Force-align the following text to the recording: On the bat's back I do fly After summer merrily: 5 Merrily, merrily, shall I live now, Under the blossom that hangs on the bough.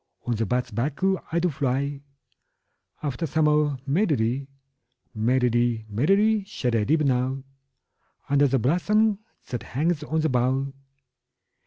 On 0.25 0.33
the 0.33 0.47
bat's 0.47 0.71
back 0.71 0.99
I 1.31 1.37
do 1.37 1.49
fly 1.51 2.01
After 3.03 3.27
summer 3.27 3.77
merrily: 3.85 4.47
5 5.13 5.15
Merrily, 5.15 5.85
merrily, 5.89 6.43
shall 6.45 6.75
I 6.75 6.81
live 6.85 7.01
now, 7.01 7.43
Under 8.27 8.47
the 8.47 8.57
blossom 8.57 9.19
that 9.49 9.61
hangs 9.61 10.01
on 10.01 10.21
the 10.21 10.29
bough. 10.29 10.73